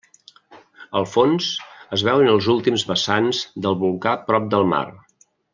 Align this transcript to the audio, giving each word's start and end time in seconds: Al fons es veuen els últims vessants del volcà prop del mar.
Al 1.01 1.05
fons 1.11 1.49
es 1.99 2.05
veuen 2.09 2.31
els 2.33 2.49
últims 2.55 2.87
vessants 2.93 3.45
del 3.67 3.79
volcà 3.87 4.19
prop 4.31 4.53
del 4.57 4.71
mar. 4.77 4.85